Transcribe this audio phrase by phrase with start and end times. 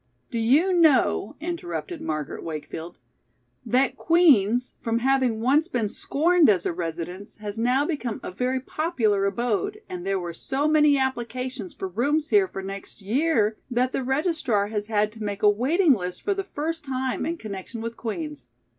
[0.31, 2.97] "Do you know," interrupted Margaret Wakefield,
[3.63, 8.59] "that Queen's, from having once been scorned as a residence, has now become a very
[8.59, 13.91] popular abode, and there were so many applications for rooms here for next year that
[13.91, 17.79] the registrar has had to make a waiting list for the first time in connection
[17.79, 18.47] with Queen's.